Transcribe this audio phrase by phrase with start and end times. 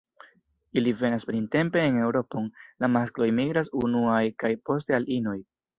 [0.79, 2.49] Ili venas printempe en Eŭropon;
[2.85, 5.41] la maskloj migras unuaj kaj poste la inoj.